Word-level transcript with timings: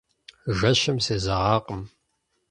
Жэщым 0.57 0.97
сезэгъакъым. 1.05 1.81